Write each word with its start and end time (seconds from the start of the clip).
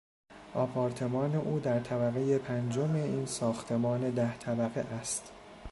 آپارتمان 0.53 1.35
او 1.35 1.59
در 1.59 1.79
طبقهی 1.79 2.37
پنجم 2.37 2.95
این 2.95 3.25
ساختمان 3.25 4.09
ده 4.09 4.37
طبقه 4.37 4.79
است. 4.79 5.31